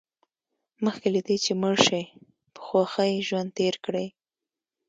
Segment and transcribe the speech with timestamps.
[0.85, 2.03] مخکې له دې چې مړ شئ
[2.53, 4.07] په خوښۍ ژوند تېر کړئ.